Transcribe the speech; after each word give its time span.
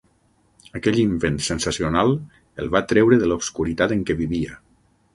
Aquell 0.79 0.97
invent 1.01 1.37
sensacional 1.49 2.11
el 2.65 2.75
va 2.79 2.85
treure 2.95 3.23
de 3.25 3.31
l'obscuritat 3.33 3.99
en 3.99 4.07
què 4.09 4.21
vivia. 4.27 4.61